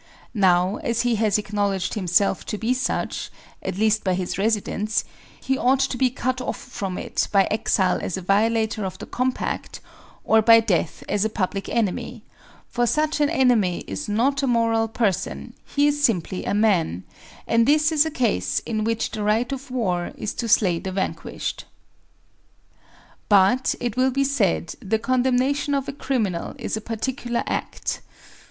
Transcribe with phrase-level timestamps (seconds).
[0.33, 3.29] Now, as he has acknowledged himself to be such,
[3.61, 5.03] at least by his resi dence,
[5.43, 8.97] he ought to be cut off from it by exile as a vio lator of
[8.97, 9.79] the compact,
[10.23, 12.23] or by death as a public enemy;
[12.67, 17.03] for such an enemy is not a moral person, he is simply a man;
[17.45, 20.91] and this is a case in which the right of war is to slay the
[20.91, 21.65] vanquished.
[23.29, 28.01] But, it will be said, the condemnation of a criminal is a particular act.